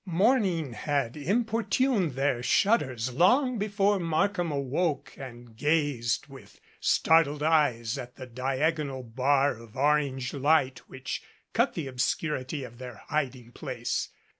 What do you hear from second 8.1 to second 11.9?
the diag onal bar of orange light which cut the